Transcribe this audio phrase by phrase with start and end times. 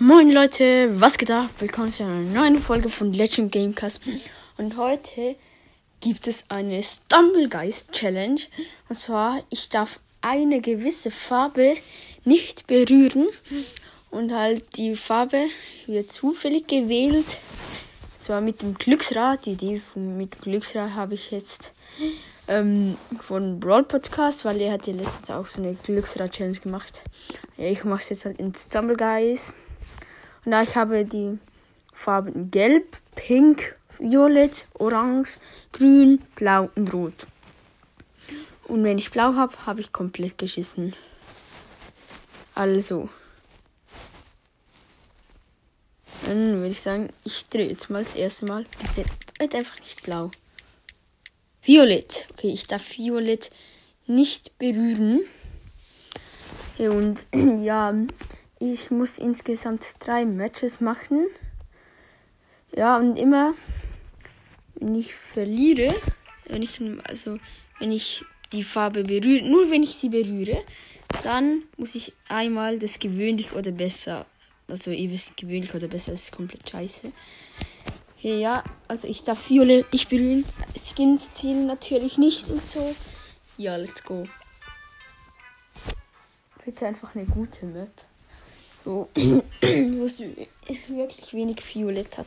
[0.00, 1.50] Moin Leute, was geht ab?
[1.60, 4.00] Willkommen zu einer neuen Folge von Legend Gamecast.
[4.58, 5.36] Und heute
[6.00, 8.40] gibt es eine Stumblegeist Challenge.
[8.88, 11.76] Und zwar, ich darf eine gewisse Farbe
[12.24, 13.28] nicht berühren.
[14.10, 15.46] Und halt die Farbe
[15.86, 17.38] wird zufällig gewählt.
[18.18, 19.46] Und zwar mit dem Glücksrad.
[19.46, 21.72] Die Idee mit dem Glücksrad habe ich jetzt
[22.48, 27.04] ähm, von Brawl Podcast, weil er hat ja letztens auch so eine Glücksrad-Challenge gemacht.
[27.56, 29.56] Ja, ich mache es jetzt halt in Stumblegeist.
[30.44, 31.38] Und da ich habe die
[31.92, 35.38] Farben Gelb, Pink, Violett, Orange,
[35.72, 37.26] Grün, Blau und Rot.
[38.64, 40.94] Und wenn ich Blau habe, habe ich komplett geschissen.
[42.54, 43.08] Also.
[46.26, 48.64] Dann würde ich sagen, ich drehe jetzt mal das erste Mal.
[48.80, 50.30] Bitte, bitte einfach nicht blau.
[51.62, 52.28] Violett.
[52.32, 53.50] Okay, ich darf Violett
[54.06, 55.20] nicht berühren.
[56.78, 57.26] Und
[57.62, 57.92] ja,
[58.72, 61.26] ich muss insgesamt drei Matches machen.
[62.74, 63.54] Ja, und immer,
[64.76, 65.94] wenn ich verliere,
[66.46, 67.38] wenn ich, also,
[67.78, 70.64] wenn ich die Farbe berühre, nur wenn ich sie berühre,
[71.22, 74.26] dann muss ich einmal das gewöhnlich oder besser,
[74.66, 77.12] also ihr wisst, gewöhnlich oder besser ist komplett scheiße.
[78.16, 80.44] Okay, ja, also ich darf Viole nicht berühren.
[80.74, 82.94] Skins zielen natürlich nicht und so.
[83.58, 84.26] Ja, let's go.
[86.64, 87.92] Bitte einfach eine gute Map.
[88.84, 89.14] So, wo
[90.04, 92.26] es wirklich wenig Violett hat.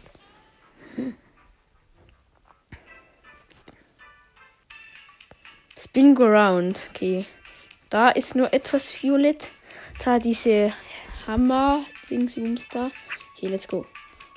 [5.79, 6.89] Spin Go Round.
[6.93, 7.25] Okay.
[7.89, 9.51] Da ist nur etwas Violett.
[10.03, 10.73] Da diese
[11.27, 12.89] Hammer Dingsbums da.
[13.35, 13.85] Okay, let's go.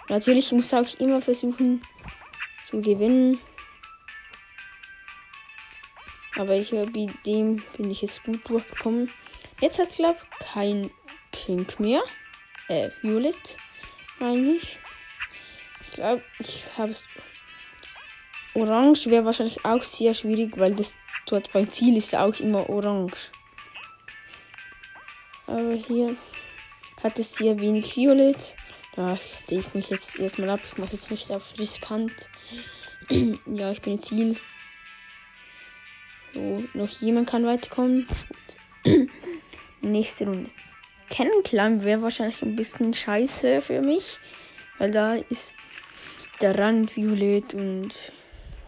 [0.08, 1.80] Natürlich muss auch immer versuchen
[2.68, 3.38] zu gewinnen.
[6.38, 9.10] Aber ich bei dem bin ich jetzt gut durchgekommen.
[9.60, 10.18] Jetzt hat es glaube
[10.52, 10.90] kein
[11.50, 12.04] Pink mehr.
[12.68, 13.56] Äh, Violet,
[14.20, 14.78] meine ich.
[15.84, 17.08] Ich glaube, ich habe es.
[18.54, 20.94] Orange wäre wahrscheinlich auch sehr schwierig, weil das
[21.26, 23.32] dort beim Ziel ist auch immer orange.
[25.48, 26.16] Aber hier
[27.02, 28.54] hat es sehr wenig Violet.
[28.96, 30.60] Ja, ich sehe mich jetzt erstmal ab.
[30.70, 32.12] Ich mache jetzt nicht auf riskant.
[33.46, 34.36] ja, ich bin im Ziel.
[36.32, 38.06] So, noch jemand kann weiterkommen.
[39.80, 40.50] Nächste Runde.
[41.10, 44.18] Kennenlernen wäre wahrscheinlich ein bisschen scheiße für mich.
[44.78, 45.52] Weil da ist
[46.40, 47.90] der Rand violett und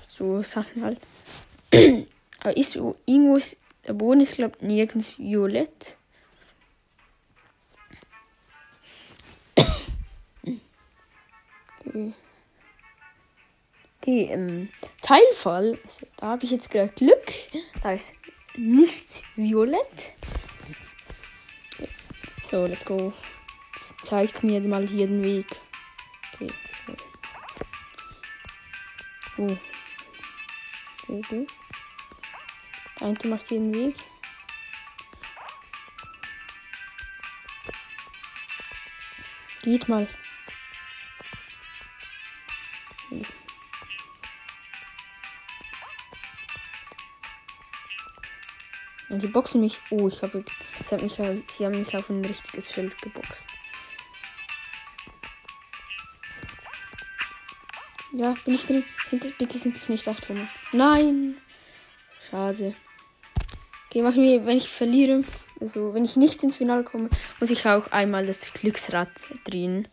[0.06, 0.98] so Sachen halt.
[2.40, 5.96] Aber ist irgendwo ist, der Boden ist glaube ich nirgends violett.
[11.84, 12.12] Okay.
[14.02, 14.68] Okay, ähm,
[15.00, 15.78] Teilfall.
[15.84, 17.32] Also, da habe ich jetzt gerade Glück.
[17.84, 18.14] Da ist
[18.56, 20.14] nichts violett.
[22.52, 23.14] So, let's go.
[24.02, 25.46] Zeigt mir mal hier den Weg.
[26.34, 26.52] Okay.
[29.38, 29.56] Oh.
[31.08, 31.46] Okay, okay.
[33.00, 33.96] Der macht hier den Weg.
[39.62, 40.06] Geht mal.
[49.22, 49.78] Und sie boxen mich.
[49.90, 50.44] Oh, ich habe.
[50.84, 51.12] Sie, mich,
[51.52, 53.44] sie haben mich auf ein richtiges Feld geboxt.
[58.12, 58.82] Ja, bin ich drin?
[59.08, 61.36] Sind das, bitte sind es nicht 8 von Nein!
[62.28, 62.74] Schade.
[63.86, 65.22] Okay, mach mir, wenn ich verliere,
[65.60, 67.08] also wenn ich nicht ins Finale komme,
[67.38, 69.08] muss ich auch einmal das Glücksrad
[69.44, 69.86] drehen.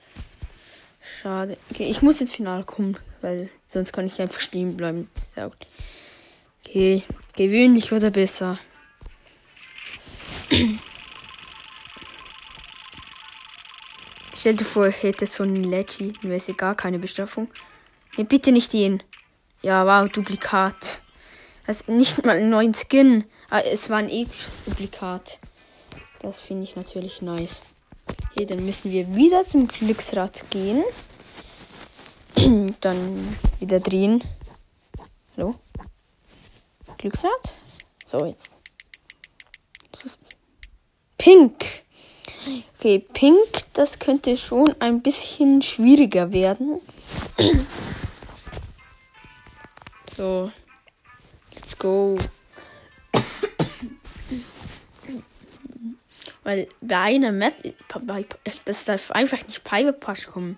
[1.01, 1.57] Schade.
[1.69, 5.07] Okay, ich muss ins Finale kommen, weil sonst kann ich einfach stehen bleiben.
[6.65, 7.03] Okay,
[7.35, 8.57] gewöhnlich oder besser.
[14.39, 17.49] Stell dir vor, ich hätte so einen Leggy, dann wäre gar keine Bestrafung.
[18.15, 19.03] Ne, bitte nicht den.
[19.61, 21.01] Ja, wow, Duplikat.
[21.67, 23.25] Also nicht mal einen neuen Skin.
[23.49, 25.39] Aber es war ein episches Duplikat.
[26.21, 27.61] Das finde ich natürlich nice.
[28.31, 30.85] Okay, dann müssen wir wieder zum Glücksrad gehen.
[32.79, 34.23] dann wieder drehen.
[35.35, 35.55] Hallo?
[36.97, 37.57] Glücksrad?
[38.05, 38.53] So, jetzt.
[41.17, 41.83] Pink.
[42.77, 43.37] Okay, Pink,
[43.73, 46.81] das könnte schon ein bisschen schwieriger werden.
[50.15, 50.51] so,
[51.53, 52.17] let's go.
[56.43, 57.55] Weil bei einer Map,
[58.65, 60.57] das darf einfach nicht Piper Pasch kommen.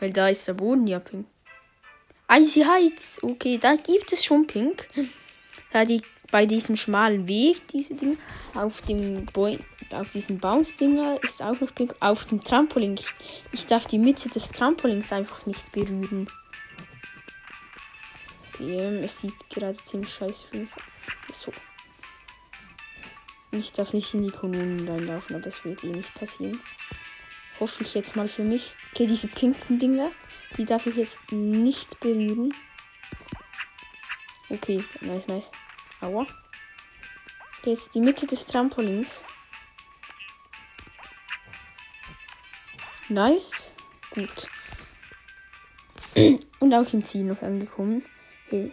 [0.00, 1.26] Weil da ist der Boden ja pink.
[2.32, 4.88] Icy Heights, okay, da gibt es schon pink.
[5.72, 8.16] Da die bei diesem schmalen Weg, diese Dinge,
[8.54, 9.58] auf dem Boy,
[9.90, 11.94] auf diesen Bounce-Dinger ist auch noch pink.
[12.00, 12.94] Auf dem Trampolin.
[12.94, 13.06] Ich,
[13.52, 16.28] ich darf die Mitte des Trampolins einfach nicht berühren.
[18.60, 20.70] Ähm, es sieht gerade ziemlich scheiße für mich
[21.28, 21.40] aus.
[21.40, 21.52] So.
[23.52, 26.60] Ich darf nicht in die Kommunen reinlaufen, aber das wird eh nicht passieren.
[27.58, 28.74] Hoffe ich jetzt mal für mich.
[28.92, 30.12] Okay, diese pinken Dinger,
[30.56, 32.54] die darf ich jetzt nicht berühren.
[34.48, 35.50] Okay, nice, nice.
[36.00, 36.26] Aua.
[37.64, 39.24] Jetzt die Mitte des Trampolins.
[43.08, 43.74] Nice.
[44.10, 44.48] Gut.
[46.60, 48.04] Und auch im Ziel noch angekommen.
[48.48, 48.72] Hey.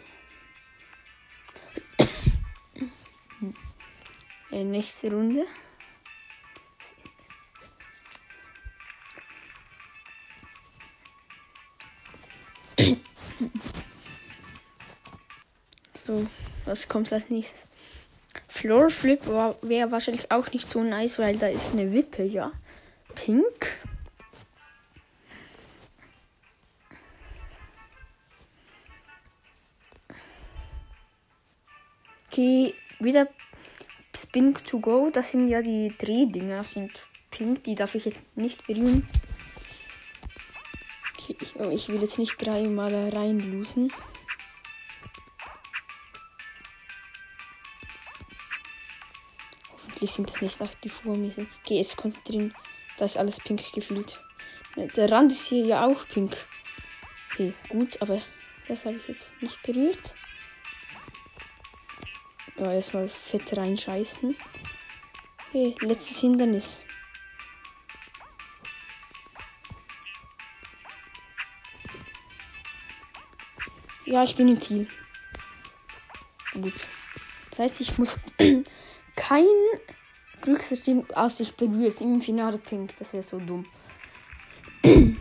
[4.50, 5.45] Äh, nächste Runde.
[16.77, 17.65] Was kommt als nächstes?
[18.47, 19.25] Floor Flip
[19.63, 22.51] wäre wahrscheinlich auch nicht so nice, weil da ist eine Wippe, ja.
[23.15, 23.79] Pink.
[32.29, 33.27] Okay, wieder
[34.15, 35.09] Spin to go.
[35.12, 36.63] Das sind ja die Drehdinger.
[36.63, 36.91] Sind
[37.31, 37.63] pink.
[37.63, 39.07] Die darf ich jetzt nicht berühren.
[41.13, 43.91] Okay, ich, ich will jetzt nicht dreimal reinlosen.
[49.97, 51.49] Hoffentlich sind das nicht auch die vor mir sind.
[51.63, 52.53] Okay, jetzt konzentrieren.
[52.97, 54.19] Da ist alles pink gefühlt.
[54.75, 56.38] Der Rand ist hier ja auch pink.
[57.31, 58.21] Okay, gut, aber
[58.67, 60.13] das habe ich jetzt nicht berührt.
[62.57, 64.35] Ja, erstmal fett reinscheißen.
[65.49, 66.83] Okay, letztes Hindernis.
[74.05, 74.88] Ja, ich bin im Ziel.
[76.53, 76.75] Gut.
[77.50, 78.19] Das heißt, ich muss
[79.27, 79.45] kein
[80.41, 81.94] Glückssystem aus sich berühren.
[82.00, 82.95] Im Finale Pink.
[82.97, 83.65] Das wäre so dumm.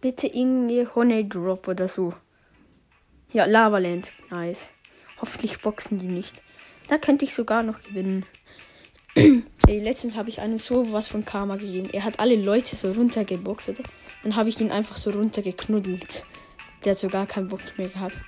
[0.00, 2.14] Bitte irgendwie Honey Drop oder so.
[3.32, 4.12] Ja, Lavaland.
[4.30, 4.70] Nice.
[5.20, 6.42] Hoffentlich boxen die nicht.
[6.88, 8.26] Da könnte ich sogar noch gewinnen.
[9.66, 11.88] Ey, letztens habe ich einem so was von Karma gegeben.
[11.92, 13.72] Er hat alle Leute so runtergeboxt.
[14.22, 16.26] Dann habe ich ihn einfach so runtergeknuddelt.
[16.84, 18.20] Der hat sogar keinen Bock mehr gehabt.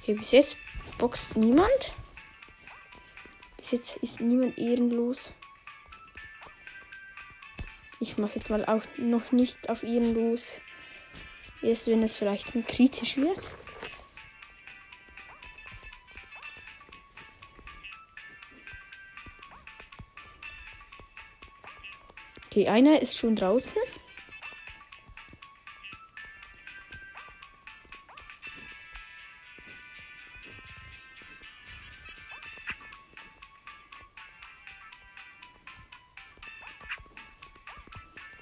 [0.00, 0.56] Okay, bis jetzt
[0.98, 1.94] boxt niemand.
[3.56, 5.34] Bis jetzt ist niemand ehrenlos.
[7.98, 10.60] Ich mache jetzt mal auch noch nicht auf ihren los.
[11.62, 13.50] Erst wenn es vielleicht kritisch wird.
[22.52, 23.72] Okay, einer ist schon draußen.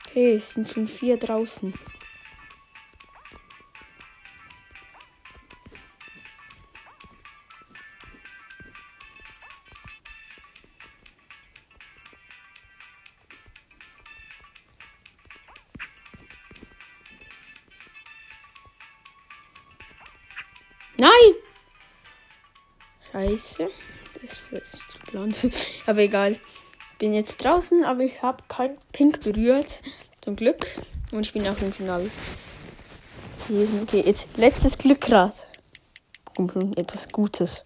[0.09, 1.73] Okay, es sind schon vier draußen.
[21.01, 21.35] Nein!
[23.11, 23.71] Scheiße.
[24.21, 25.49] Das wird zu blond.
[25.87, 26.39] Aber egal.
[26.99, 29.81] Bin jetzt draußen, aber ich habe kein Pink berührt.
[30.21, 30.67] Zum Glück.
[31.11, 32.11] Und ich bin auch im Finale.
[33.49, 35.33] Okay, jetzt letztes Glückrad.
[36.37, 37.65] Kommt etwas Gutes.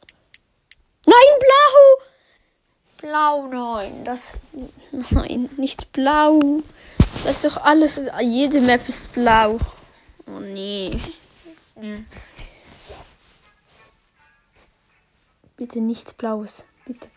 [1.05, 3.09] Nein, blau!
[3.09, 4.05] Blau, nein.
[4.05, 4.35] Das.
[5.11, 6.63] Nein, nicht blau.
[7.25, 8.01] Das ist doch alles.
[8.23, 9.59] Jede Map ist blau.
[10.29, 10.93] Oh nee.
[15.65, 16.67] Bitte nichts Blaues.
[16.85, 17.09] Bitte,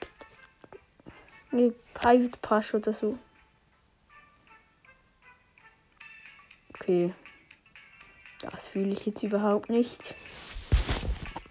[1.51, 1.75] bitte.
[1.93, 3.19] Private Pass oder so.
[6.69, 7.13] Okay.
[8.39, 10.15] Das fühle ich jetzt überhaupt nicht.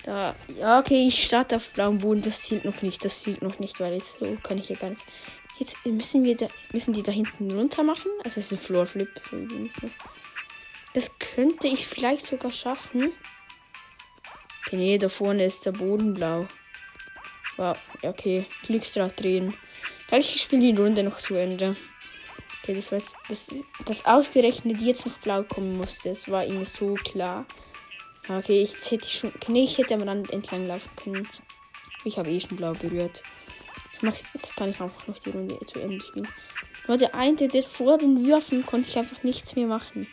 [0.05, 2.23] Da, ja, okay, ich starte auf blauem Boden.
[2.23, 3.05] Das zielt noch nicht.
[3.05, 5.05] Das zielt noch nicht, weil jetzt so kann ich hier gar nicht.
[5.59, 8.11] Jetzt müssen wir da, müssen die da hinten runter machen.
[8.25, 9.11] Also es ist ein Floor Flip.
[10.95, 13.13] Das könnte ich vielleicht sogar schaffen.
[14.63, 16.49] Okay, nee, da vorne ist der Boden blau.
[17.57, 18.47] Wow, okay.
[18.67, 19.55] Glücksdraht drehen.
[20.13, 21.77] Ich spiele die Runde noch zu Ende.
[22.63, 26.09] Okay, das war jetzt, das, das ausgerechnet jetzt noch blau kommen musste.
[26.11, 27.47] Das war ihnen so klar.
[28.29, 29.33] Okay, jetzt hätte ich schon.
[29.49, 31.29] Nee, ich hätte am Rand entlang laufen können.
[32.05, 33.23] Ich habe eh schon blau berührt.
[33.95, 36.29] Ich mach, jetzt kann ich einfach noch die Runde zu Ende spielen.
[36.87, 40.07] Nur der eine, der vor den Würfen konnte ich einfach nichts mehr machen.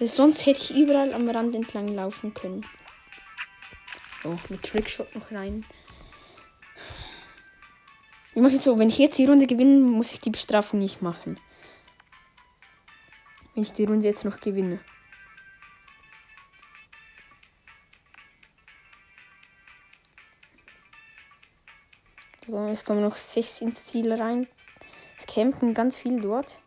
[0.00, 2.66] Sonst hätte ich überall am Rand entlang laufen können.
[4.24, 5.64] Oh, mit Trickshot noch rein.
[8.34, 11.00] Ich mache jetzt so, wenn ich jetzt die Runde gewinne, muss ich die Bestrafung nicht
[11.00, 11.38] machen.
[13.54, 14.80] Wenn ich die Runde jetzt noch gewinne.
[22.70, 24.48] Es kommen noch sechs ins Ziel rein.
[25.16, 26.58] Es campen ganz viel dort.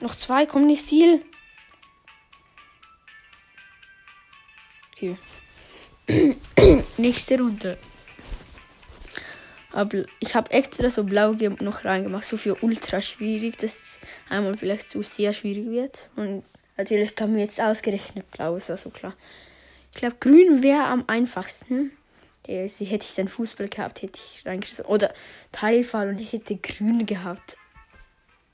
[0.00, 1.24] Noch zwei kommen ins Ziel.
[4.92, 5.16] Okay.
[6.96, 7.78] Nächste Runde.
[9.74, 14.88] Aber ich habe extra so blau noch reingemacht, so für ultra schwierig, dass einmal vielleicht
[14.88, 16.08] zu sehr schwierig wird.
[16.14, 16.44] Und
[16.76, 19.16] natürlich kam mir jetzt ausgerechnet blau, ist also klar.
[19.92, 21.90] Ich glaube, grün wäre am einfachsten.
[22.46, 24.84] Ja, sie hätte ich dann Fußball gehabt, hätte ich reingeschossen.
[24.84, 25.12] Oder
[25.50, 27.56] Teilfall und ich hätte grün gehabt.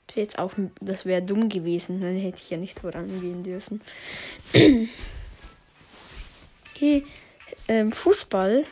[0.07, 2.01] Das wäre auch, das wäre dumm gewesen.
[2.01, 3.79] Dann hätte ich ja nicht vorangehen dürfen.
[6.73, 7.05] okay.
[7.67, 8.65] Ähm, Fußball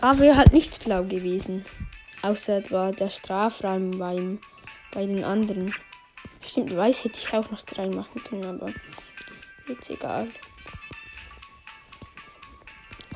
[0.00, 1.64] aber wäre halt nichts blau gewesen.
[2.22, 4.38] Außer etwa der Strafraum beim,
[4.92, 5.74] bei den anderen.
[6.40, 8.72] Stimmt, weiß hätte ich auch noch drei machen können, aber
[9.68, 10.28] jetzt egal.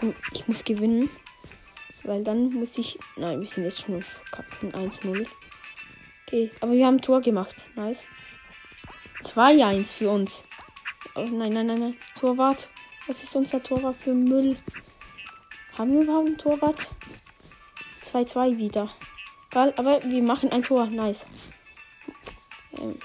[0.00, 1.08] Und ich muss gewinnen.
[2.04, 2.98] Weil dann muss ich.
[3.16, 5.26] Nein, wir sind jetzt schon auf Kapten 1-0.
[6.26, 7.64] Okay, aber wir haben Tor gemacht.
[7.76, 8.04] Nice.
[9.22, 10.44] 2-1 für uns.
[11.14, 11.96] Oh nein, nein, nein, nein.
[12.18, 12.68] Torwart.
[13.06, 14.56] Was ist unser Torwart für Müll?
[15.76, 16.90] Haben wir überhaupt ein Torwart?
[18.02, 18.90] 2-2 wieder.
[19.50, 20.86] Geil, aber wir machen ein Tor.
[20.86, 21.26] Nice.
[22.78, 22.98] Ähm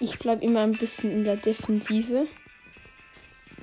[0.00, 2.28] ich bleibe immer ein bisschen in der Defensive.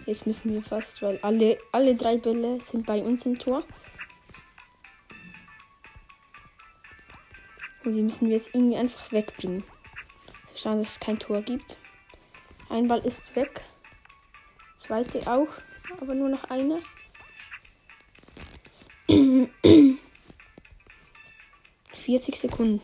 [0.06, 3.64] Jetzt müssen wir fast, weil alle, alle drei Bälle sind bei uns im Tor.
[7.84, 9.64] Und sie müssen wir jetzt irgendwie einfach wegbringen.
[10.48, 11.78] So schauen, dass es kein Tor gibt.
[12.70, 13.64] Ein Ball ist weg.
[14.76, 15.48] Zweite auch,
[16.02, 16.82] aber nur noch eine.
[22.06, 22.82] 40 Sekunden.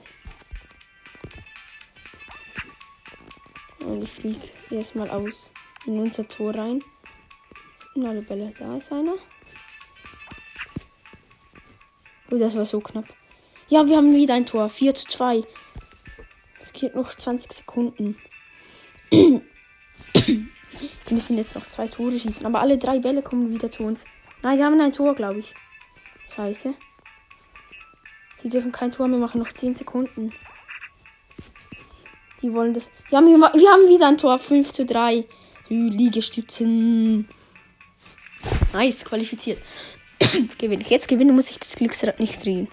[3.86, 5.52] Und ich fliege erstmal aus
[5.86, 6.84] in unser Tor rein.
[7.94, 8.52] Sind alle Bälle.
[8.58, 9.16] Da ist einer.
[12.32, 13.06] Oh, das war so knapp.
[13.70, 14.68] Ja, wir haben wieder ein Tor.
[14.70, 15.44] 4 zu 2.
[16.60, 18.18] Es geht noch 20 Sekunden.
[19.12, 19.42] wir
[21.12, 22.46] müssen jetzt noch zwei Tore schießen.
[22.48, 24.06] Aber alle drei Bälle kommen wieder zu uns.
[24.42, 25.54] Nein, sie haben ein Tor, glaube ich.
[26.36, 26.74] Scheiße.
[28.42, 29.40] Sie dürfen kein Tor mehr machen.
[29.40, 30.34] Noch 10 Sekunden.
[32.42, 32.90] Die wollen das.
[33.10, 34.40] Wir haben, wir haben wieder ein Tor.
[34.40, 35.26] 5 zu 3.
[35.70, 37.28] Liegestützen.
[38.74, 39.62] Nice, qualifiziert.
[40.58, 40.84] Gewinne.
[40.88, 42.68] Jetzt gewinne, muss ich das Glücksrad nicht drehen.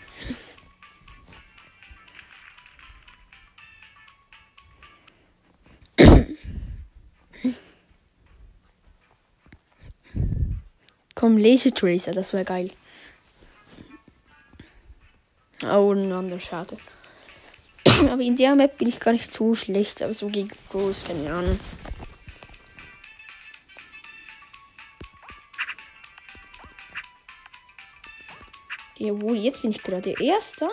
[11.14, 12.70] Komm, Laser Tracer, das wäre geil.
[15.64, 16.78] Oh, ein anderer Schade.
[17.84, 21.32] aber in der Map bin ich gar nicht so schlecht, aber so gegen Groß, keine
[21.32, 21.58] Ahnung.
[28.98, 30.70] Jawohl, jetzt bin ich gerade Erster.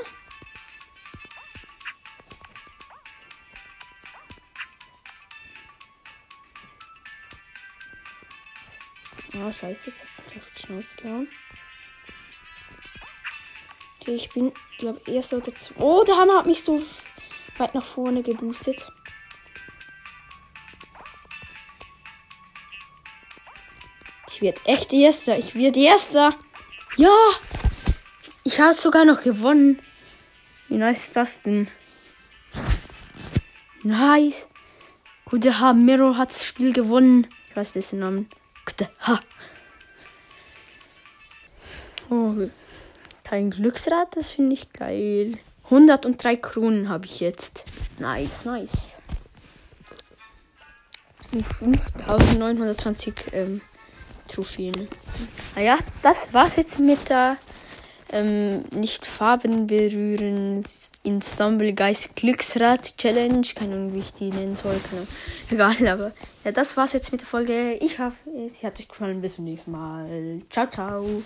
[9.33, 11.27] Ah, scheiße, jetzt hat es auf die Schnauze gehauen.
[14.05, 15.81] Okay, ich bin, glaube erster oder zwei.
[15.81, 16.79] Oh, der Hammer hat mich so
[17.57, 18.91] weit nach vorne geboostet.
[24.29, 25.39] Ich werde echt Erster.
[25.39, 26.35] Ich werde Erster.
[26.97, 27.15] Ja!
[28.43, 29.81] Ich habe sogar noch gewonnen.
[30.67, 31.67] Wie nice ist das denn?
[33.81, 34.45] Nice.
[35.25, 37.25] Gute Ha, Miro hat das Spiel gewonnen.
[37.49, 38.29] Ich weiß ein bisschen Namen.
[38.67, 39.19] Gute Ha.
[42.11, 42.35] Oh,
[43.25, 45.37] kein Glücksrad, das finde ich geil.
[45.65, 47.65] 103 Kronen habe ich jetzt.
[47.99, 48.95] Nice, nice.
[51.59, 53.61] 5920 ähm,
[54.27, 54.87] Trophäen.
[55.55, 57.37] Naja, das war's jetzt mit der
[58.11, 60.63] ähm, nicht Farben berühren
[61.03, 63.47] in Stumblegeist Glücksrad Challenge.
[63.55, 64.79] Keine Ahnung, wie ich die nennen soll.
[65.49, 66.11] Egal, aber
[66.43, 67.73] ja, das war's jetzt mit der Folge.
[67.81, 69.21] Ich hoffe, sie hat euch gefallen.
[69.21, 70.39] Bis zum nächsten Mal.
[70.49, 71.23] Ciao, ciao.